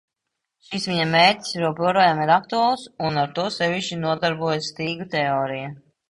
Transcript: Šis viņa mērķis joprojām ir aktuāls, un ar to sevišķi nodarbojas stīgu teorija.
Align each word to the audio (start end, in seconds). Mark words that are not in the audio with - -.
Šis 0.67 0.85
viņa 0.91 1.03
mērķis 1.09 1.57
joprojām 1.63 2.21
ir 2.23 2.31
aktuāls, 2.35 2.85
un 3.09 3.19
ar 3.25 3.35
to 3.35 3.45
sevišķi 3.57 3.99
nodarbojas 4.05 4.71
stīgu 4.71 5.07
teorija. 5.13 5.69